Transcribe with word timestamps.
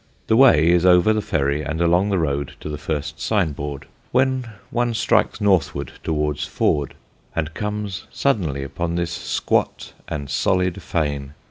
The 0.25 0.35
way 0.35 0.67
is 0.69 0.83
over 0.83 1.13
the 1.13 1.21
ferry 1.21 1.61
and 1.61 1.79
along 1.79 2.09
the 2.09 2.17
road 2.17 2.53
to 2.61 2.69
the 2.69 2.79
first 2.79 3.19
signboard, 3.21 3.85
when 4.11 4.49
one 4.71 4.95
strikes 4.95 5.39
northward 5.39 5.91
towards 6.03 6.43
Ford, 6.47 6.95
and 7.35 7.53
comes 7.53 8.07
suddenly 8.11 8.63
upon 8.63 8.95
this 8.95 9.11
squat 9.11 9.93
and 10.07 10.27
solid 10.27 10.81
fane. 10.81 11.35